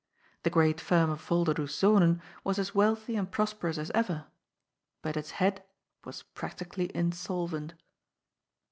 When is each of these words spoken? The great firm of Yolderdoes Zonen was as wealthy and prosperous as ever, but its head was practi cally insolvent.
The 0.41 0.49
great 0.49 0.81
firm 0.81 1.11
of 1.11 1.21
Yolderdoes 1.27 1.77
Zonen 1.77 2.21
was 2.43 2.57
as 2.57 2.73
wealthy 2.73 3.15
and 3.15 3.29
prosperous 3.31 3.77
as 3.77 3.91
ever, 3.91 4.25
but 5.03 5.15
its 5.15 5.29
head 5.37 5.63
was 6.05 6.23
practi 6.33 6.67
cally 6.73 6.91
insolvent. 6.95 7.75